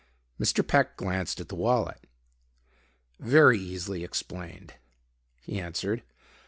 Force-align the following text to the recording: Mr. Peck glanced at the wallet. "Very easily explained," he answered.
Mr. 0.39 0.67
Peck 0.67 0.97
glanced 0.97 1.39
at 1.39 1.49
the 1.49 1.55
wallet. 1.55 2.07
"Very 3.19 3.59
easily 3.59 4.03
explained," 4.03 4.73
he 5.43 5.59
answered. 5.59 6.01